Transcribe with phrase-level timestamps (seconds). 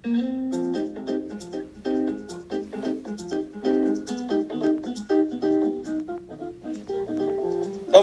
[0.00, 0.12] どう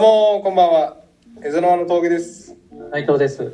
[0.01, 0.97] もこんばんは。
[1.41, 2.53] 江戸川の峠です。
[2.91, 3.49] 内藤です。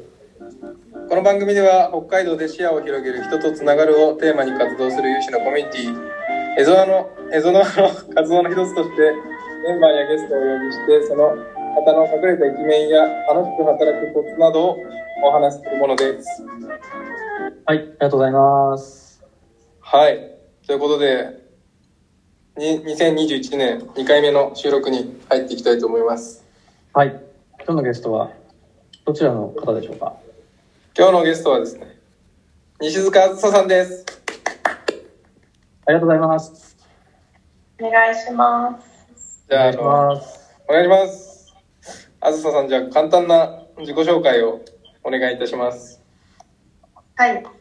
[1.08, 6.12] この番組では北海道で視野を広げる人とつながるをテーマに活動する有志のコミュニティ
[6.58, 9.14] 江戸川の江戸川の活動の一つとして
[9.68, 11.30] メンバーやゲストをお呼びしてその
[11.76, 14.78] 方の隠れた一面や楽しく働くコツなどを
[15.24, 16.44] お話しするものです
[17.72, 19.24] はい、ありがとうございます。
[19.80, 20.36] はい
[20.68, 21.42] ということで
[22.58, 26.44] に2021年2回目の収録に入っていきたいと思います
[26.92, 27.08] はい、
[27.60, 28.30] 今日のゲストは
[29.06, 30.18] どちらの方でしょうか？
[30.98, 31.98] 今日のゲストはですね
[32.82, 34.06] 西塚あずささんです
[35.86, 36.76] ありがとうございます。
[37.80, 39.46] お願いします。
[39.50, 40.40] じゃああお願いしのます。
[40.68, 41.56] お願いします。
[42.20, 44.60] あずささん、じゃあ簡単な自己紹介を
[45.06, 46.02] お願いいたします。
[47.16, 47.61] はい。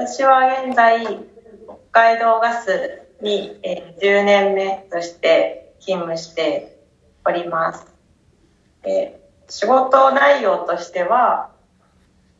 [0.00, 6.78] 私は現在、北海道ガスに、えー10年目として勤務して
[7.26, 7.84] おります。
[8.84, 11.50] で仕事内容としては、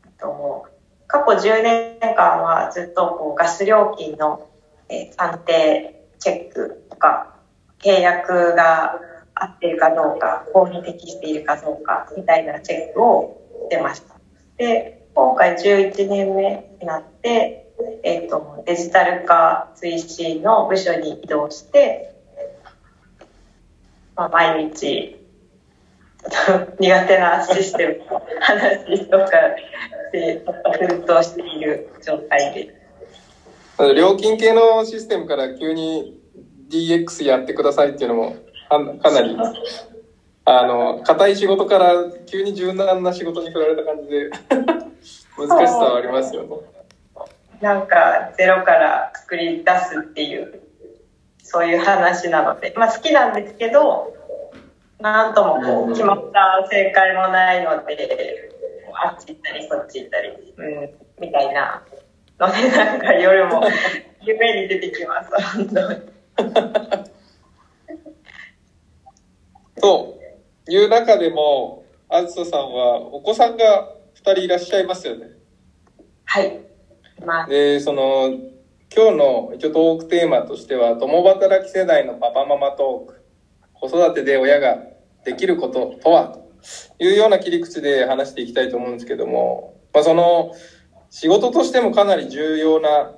[0.05, 0.67] えっと
[1.07, 4.47] 過去10年間はずっとこうガス料金の、
[4.87, 7.35] えー算定チェックとか、
[7.79, 9.01] 契約が
[9.35, 14.15] 合っているかどうか、法に適しているかどうかみたいなチェックをしてました。
[14.55, 17.67] で、今回11年目になって、
[18.03, 22.15] えっ、と、デジタル化推進の部署に移動して、
[24.15, 25.19] まあ、毎日、
[26.79, 29.31] 苦手なシステムの話とか
[30.13, 30.41] で、
[30.79, 32.73] 奮闘している状態で
[33.77, 33.93] す。
[33.95, 36.17] 料金系のシステムから急に
[36.69, 38.35] DX やってくださいっていうのも
[38.69, 39.35] かかなり、
[40.45, 41.93] あの、硬い仕事から
[42.25, 44.29] 急に柔軟な仕事に振られた感じで
[45.37, 46.57] 難しさはありますよね。
[47.61, 50.61] なんかゼロから作り出すっていう
[51.43, 54.13] そういう話なので、まあ、好きなんですけど
[54.99, 58.51] なんともこう決まった正解もないので
[58.93, 61.83] あっち行ったりそっち行ったり、うん、みたいな
[62.39, 63.63] ので なんか夜も
[64.21, 65.99] 夢に出てきます本当に。
[69.81, 70.18] と
[70.67, 75.27] いう中でも、あずささんはお子さんが2人いらっしゃいますよね。
[76.25, 76.59] はい。
[77.25, 77.47] まあ。
[77.47, 78.29] で、その、
[78.95, 83.21] 今日の一応トークテーマとしては、共働き世代のパパママトーク、
[83.73, 84.77] 子育てで親が
[85.23, 86.39] できることとは、
[86.97, 90.53] というような切り口で話していきたいと思うんですけども、まあ、その、
[91.09, 93.15] 仕事としてもかなり重要な、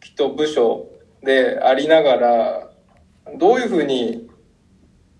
[0.00, 0.88] きっと部署
[1.22, 2.70] でありながら、
[3.38, 4.28] どういうふうに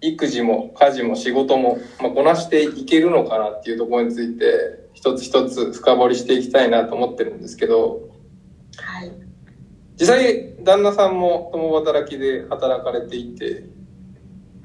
[0.00, 8.10] 育児も家事も仕事も、まあ、こなしていけるのかなっていうところについて、一つ一つ深掘りしていきたいなと思ってるんですけど、
[8.76, 9.12] はい。
[9.96, 13.64] 実際旦那さんも共働きで働かれていて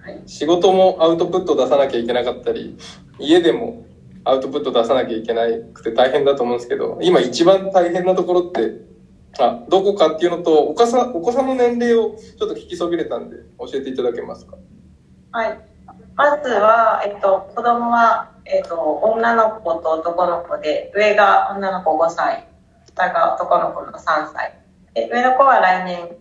[0.01, 0.23] はい。
[0.25, 2.77] 仕事もアウトプット出さなきゃいけなかったり
[3.19, 3.85] 家でも
[4.23, 8.81] アウトプット出さなきゃいけなくて大変だと思うんですけど今一番大変なところって
[9.39, 14.57] あどこかっていうのとお子さんお子さんの年齢をちょっと聞きそびれたんで教えていただけますか？
[15.31, 15.59] はい。
[16.15, 22.47] まずは、えっと、子供は、えっと、女の子と男の子で、上が女の子5歳、
[22.87, 24.59] 下が男の子の3歳。
[24.95, 26.17] で上の子は来年、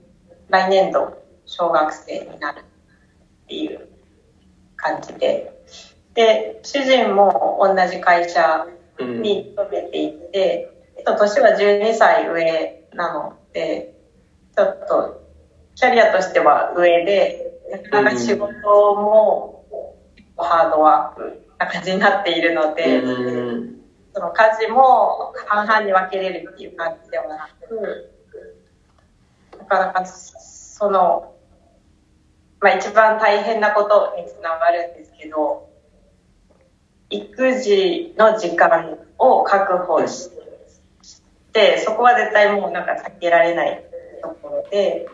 [0.50, 3.88] 来年度、小学生になるっていう
[4.76, 5.58] 感じで。
[6.12, 8.66] で、主人も同じ会社
[8.98, 13.94] に勤めていて、えっと、年は12歳上なので、
[14.54, 15.22] ちょっと、
[15.76, 18.52] キャリアとしては上で、なかなか仕事
[18.94, 19.64] も
[20.36, 23.78] ハードワークな感じになっているので、うん。
[24.14, 28.10] その家事も半々に分けれるっていう感じではなく、
[29.58, 31.34] なかなかその、
[32.60, 35.68] まあ一番大変なことにつながるんですけど、
[37.10, 40.30] 育児の時間を確保し
[41.52, 43.84] て、そこは絶対もうなんか避けられない
[44.22, 45.08] ところで、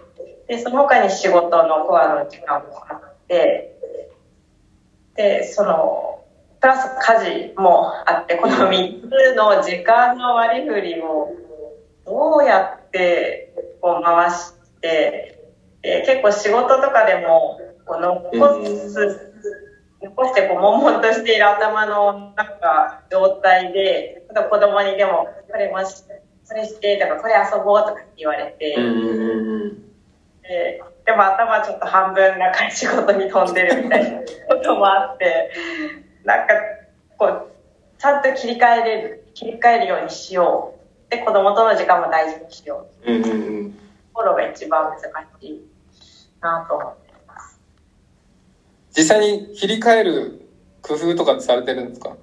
[0.49, 3.75] で、その他に仕事のコアの時間もあって、
[5.17, 6.25] で、その、
[6.61, 11.29] プラス家事もあって、この3つの時間の割り振りを
[12.07, 15.39] どうやってこう回して、
[15.83, 19.33] で結構仕事とかでもこう残す、
[20.03, 26.03] 残してこう悶々としている頭のなんか状態で、ちょっと子供にでも、これもし、
[26.49, 28.81] これしてとか、これ遊ぼうとかって言われて、で
[30.49, 34.19] でも頭ちょっと半分なんか仕事に飛んでるみたいな
[34.49, 35.51] こともあって、
[36.25, 36.55] なんか
[37.19, 37.51] こう、
[37.99, 40.85] ちゃんと切り替えれる、切り替えるようにしようっ
[41.19, 43.13] で、子供との時間も大事にしよう。
[43.13, 43.35] うんうんう
[43.69, 43.73] ん。
[43.73, 43.79] と
[44.13, 45.01] ころが一番難
[45.41, 45.61] しい
[46.41, 47.61] なと思ってます。
[48.97, 50.49] 実際に切り替える
[50.83, 52.17] 工夫とかされてるんですか？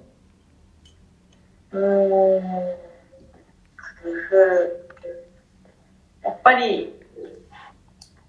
[1.72, 2.48] うーん、工
[6.22, 6.28] 夫。
[6.28, 7.01] やっぱり、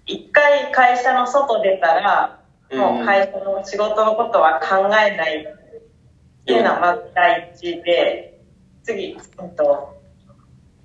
[0.06, 2.40] 一回会社の外出たら、
[2.72, 8.40] もう会社の仕事のことは考えないっていうのはまず第一で、
[8.82, 10.00] 次、うんと、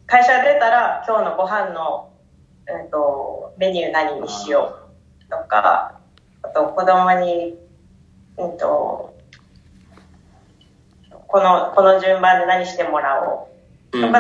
[0.08, 2.14] 会社出たら今日のご飯の、
[2.68, 4.88] うんと、メニュー何にしよ
[5.28, 6.00] うとか、
[6.42, 7.58] あと子供に、
[8.38, 9.18] うんと、
[11.28, 13.59] この、この順番で何してもらおう
[13.92, 14.20] うんとか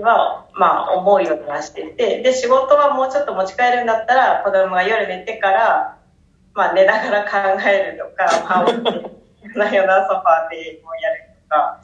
[0.00, 5.98] は、まあ思うようにはしてて、で、仕事はもうちょっと持ち帰るんだったら、子供が夜寝てから、
[6.54, 8.66] まあ寝ながら考えるとか、 まあ、
[9.42, 11.80] 夜な夜なソファーでもやるとか、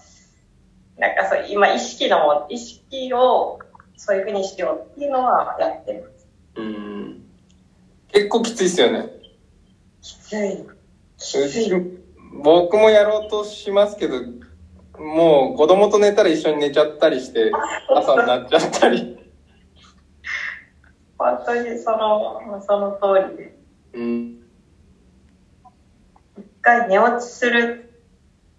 [0.98, 3.58] なんかそう、今意識のも、意識を
[3.96, 6.26] そういうふうにしようっていうのはやってます。
[6.56, 7.24] うん
[8.12, 9.10] 結構きついっすよね。
[10.02, 10.54] きつい。
[10.54, 10.76] う
[11.18, 11.72] きつちい。
[12.42, 14.16] 僕もやろうとしますけど、
[14.98, 17.52] もう子供と寝たら一緒に寝ちゃったりして、
[17.88, 19.16] 朝になっちゃったり。
[21.16, 23.58] 本当にその、その通りで。
[23.94, 24.42] うん。
[26.36, 27.92] 一回寝落ちする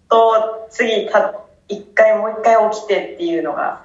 [0.08, 1.34] と、次た、
[1.68, 3.84] 一回もう一回起きてっていうのが、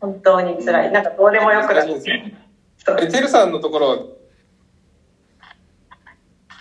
[0.00, 0.92] 本当に辛い。
[0.92, 2.96] なんかどうでもよくなる難しいんですよ。
[3.00, 3.98] え、てるさんのところは、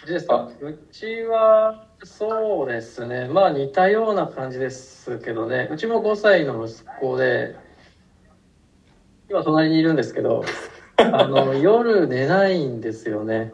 [0.05, 3.27] ですかうちは、そうですね。
[3.27, 5.67] まあ似たような感じですけどね。
[5.71, 7.55] うちも5歳の息子で、
[9.29, 10.43] 今隣にいるんですけど、
[10.97, 13.51] あの、夜寝ないんですよね。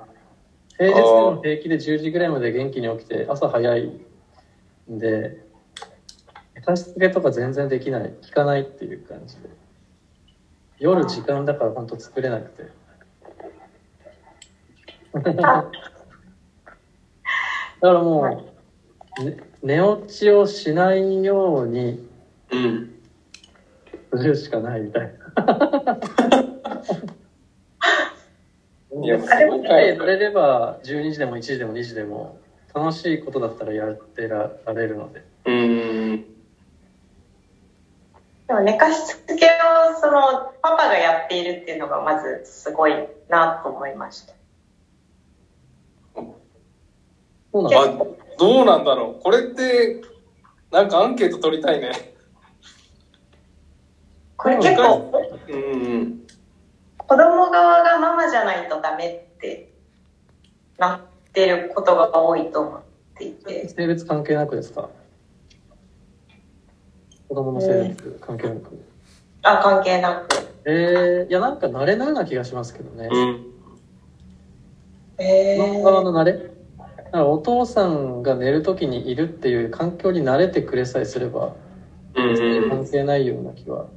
[0.78, 4.00] 平日でも平気で10時ぐらいまで元気に起きて、朝早い
[4.92, 5.38] んで、
[6.56, 9.50] 寝かしつけとか全然できない、効かないっていう感じで。
[10.80, 12.64] 夜時間だから本当作れなくて。
[17.84, 18.46] だからも
[19.20, 22.08] う、ね、寝落ちをしないように
[22.50, 22.94] うん。
[24.16, 25.14] するしかないみたい
[29.04, 29.24] いや、な。
[29.26, 32.38] いかで、乗れれば12時でも1時でも2時でも
[32.74, 35.22] 楽しいことだったらやってられるので。
[35.44, 36.26] うん。
[38.48, 44.34] でも寝かしつけをそのパパがやっているっていうのがまずすごいなと思いました。
[47.54, 49.24] そうなんですあ、どうなんだろう。
[49.24, 50.02] これって、
[50.72, 51.92] なんかアンケート取りたいね。
[54.36, 55.12] これ結構
[55.48, 56.28] うんうん。
[56.98, 59.72] 子供側がママじゃないとダメって
[60.80, 61.02] なっ
[61.32, 62.82] てることが多いと思っ
[63.18, 63.70] ていて。
[63.70, 64.90] 性別関係なくですか？
[67.30, 68.84] 子供の性別関係なく。
[69.44, 70.28] あ、関係なく。
[70.66, 73.10] えー、いやなんか慣れないような気がしますけどね。
[73.12, 73.46] うん。
[75.20, 76.53] え子供側ー、の慣れ？
[77.20, 81.54] らお父さんが寝るときにいるっていう環境に慣れてくれさえすれば。
[82.16, 83.88] 関係ないような気は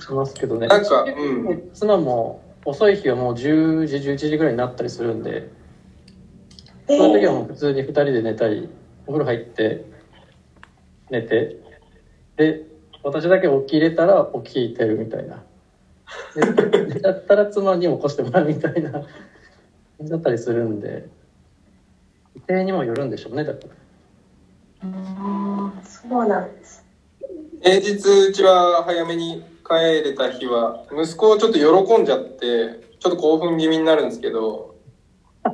[0.00, 0.68] しますけどね。
[0.68, 5.48] なんかうん妻も遅い日はもう10時、11時ぐらいになったりするんで、
[6.86, 8.68] えそういう時はーもう普通に2人で寝たり、
[9.06, 9.84] お風呂入って、
[11.10, 11.56] 寝て、
[12.36, 12.64] で、
[13.02, 15.42] 私だけ起きれたら起きてるみたいな。
[16.36, 19.02] で 寝ちゃったら妻に起こしてもらうみたいな
[20.08, 21.08] だったりするんで、
[22.48, 24.92] 家庭にもよるんでしょうね、だから。
[25.84, 26.84] そうなんです。
[27.62, 27.92] 平日
[28.30, 34.76] うちは早めに帰れた日は、息子をちょっと喜んじゃって、ちょっと興奮気味になるんですけど、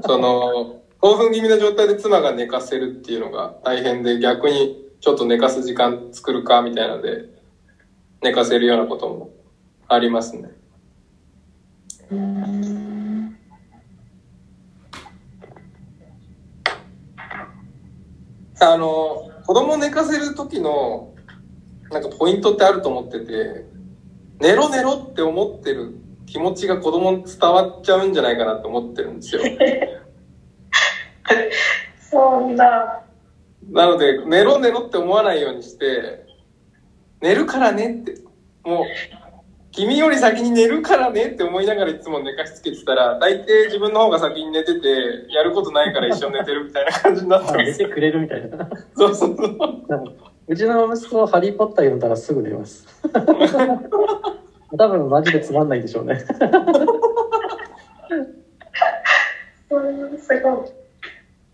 [0.03, 7.27] その、興奮気味な状態で妻が寝かせるっていうのが大変で、逆にちょっと寝かす時間作るかみたいなので、
[8.23, 9.31] 寝かせるようなことも
[9.87, 10.51] ありますね。
[12.11, 12.99] うーん
[18.61, 21.15] あの、子供寝かせる時の、
[21.91, 23.65] なんかポイントってあると思ってて、
[24.41, 25.95] 寝ろ寝ろって思ってる
[26.27, 29.43] 気持ちが子供に伝わっちゃうんじゃないかなと思ってるんですよ。
[32.11, 33.03] そんな。
[33.71, 36.27] なので、寝ろ寝ろって思わないようにして、
[37.21, 38.21] 寝るからねって、
[38.65, 38.85] もう、
[39.73, 44.89] 君より先に寝るからねって思いながらいつも寝かしつけてたら、大抵自分の方が先に寝てて、
[45.31, 47.57] やることないから一緒に寝てるみたいな感じになって。
[47.65, 48.69] 寝てくれるみたいな。
[48.97, 49.59] そうそうそう。
[50.49, 52.87] うちの息子はハリー・ポッター読んだらすぐ寝ます。
[54.77, 56.25] 多分マジでつまんないでしょうね。
[59.71, 60.73] うんすごい。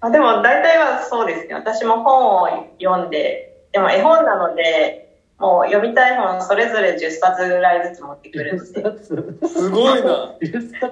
[0.01, 1.55] あでも大体はそうですね。
[1.55, 2.49] 私も本を
[2.81, 5.04] 読んで、でも絵本なので、
[5.39, 10.37] もう読みたい本それぞれ10冊ぐらいずつ持ってくるんですごいな。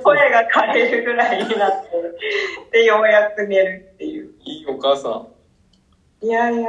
[0.02, 1.88] 声が枯れるぐらいになって、
[2.72, 4.32] で、ようやく寝るっていう。
[4.44, 6.26] いいお母さん。
[6.26, 6.68] いやいや。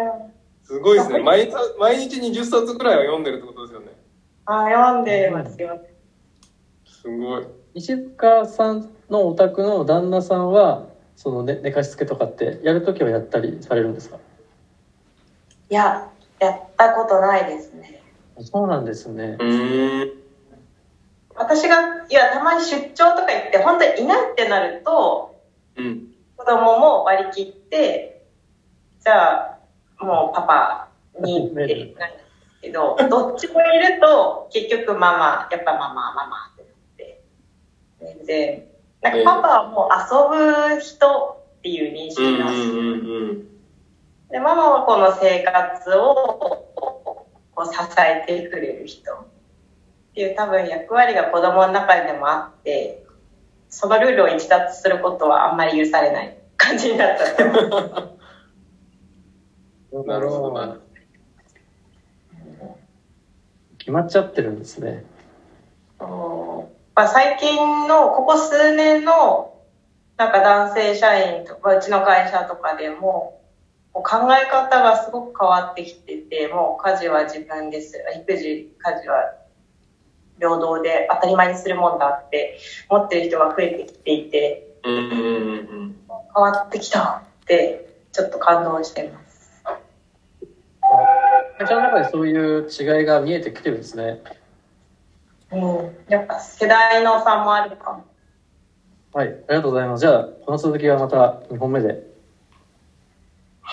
[0.64, 1.20] すごいですね。
[1.20, 3.88] 毎日毎日20冊くらいは読んでるってことですよね。
[4.46, 5.84] あ、読んでますよ。
[6.86, 7.48] すごい。
[7.74, 14.18] 石川さんのお宅の旦那さんは、その寝寝かしつけとかって、やるときはやったりされるんですか？
[15.70, 16.12] いや、
[16.44, 18.02] やったことないですね。
[18.42, 19.38] そうなんですね。
[19.40, 20.24] うん。
[21.36, 25.36] 私が、いや、たまに出張とか行って、本当にいないってなると、
[25.76, 26.08] うん。
[26.38, 28.26] 子供も割り切って、
[29.04, 29.60] じゃあ、
[30.00, 37.22] もうパパにってなるんですけど、 どっちもいると、結局ママ、やっぱママ、ママってなって。
[38.00, 38.68] 全然。
[39.02, 43.53] なんかパパはもう遊ぶ人っていう認うん識なんですよ。
[44.34, 46.16] で、ママはこの生活を
[47.54, 49.26] こう支えてくれる人っ
[50.16, 53.06] ていう多分役割が子供の中でもあって、
[53.70, 57.44] そのルールを逸脱することはあんまり許されない感じになっちゃって。
[60.08, 60.80] なるほどな。
[63.78, 65.06] 決まっちゃってるんですね。
[66.00, 69.54] まあ、最近の、ここ数年の、
[70.18, 73.43] なんか男性社員とか、うちの会社とかでも、
[73.94, 78.04] こう考え方がすごく変わってきてて、もう家事は自分です。
[78.16, 79.36] 育児、家事は
[80.40, 82.60] 平等で当たり前にするもんだって
[82.90, 85.06] 思ってる人が増えてきていて、うんうんう
[85.86, 85.96] ん
[86.36, 89.64] 変わってきたって、ちょっと感動してます。
[91.60, 94.20] 会社の中でそういう違いが見えてきてるんですね。
[95.52, 95.96] うん。
[96.10, 98.06] やっぱ世代の差もあるかも。
[99.14, 100.02] はい、ありがとうございます。
[100.02, 102.13] じゃあ、この続きはまた2本目で。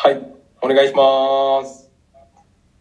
[0.02, 0.18] はい。
[0.62, 1.89] お願いします。